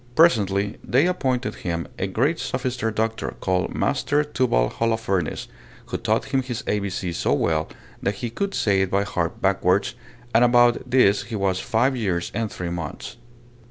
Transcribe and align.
Presently 0.15 0.77
they 0.83 1.05
appointed 1.05 1.53
him 1.53 1.87
a 1.99 2.07
great 2.07 2.39
sophister 2.39 2.89
doctor, 2.89 3.35
called 3.39 3.75
Master 3.75 4.23
Tubal 4.23 4.69
Holofernes, 4.71 5.45
who 5.85 5.97
taught 5.97 6.25
him 6.33 6.41
his 6.41 6.63
ABC 6.63 7.13
so 7.13 7.33
well, 7.33 7.69
that 8.01 8.15
he 8.15 8.31
could 8.31 8.55
say 8.55 8.81
it 8.81 8.89
by 8.89 9.03
heart 9.03 9.41
backwards; 9.43 9.93
and 10.33 10.43
about 10.43 10.89
this 10.89 11.25
he 11.25 11.35
was 11.35 11.59
five 11.59 11.95
years 11.95 12.31
and 12.33 12.51
three 12.51 12.71
months. 12.71 13.17